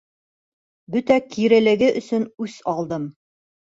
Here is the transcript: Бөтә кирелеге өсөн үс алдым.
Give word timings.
Бөтә 0.95 1.17
кирелеге 1.35 1.91
өсөн 2.03 2.27
үс 2.47 2.57
алдым. 2.77 3.07